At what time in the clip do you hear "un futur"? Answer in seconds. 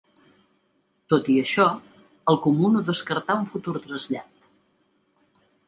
3.43-3.77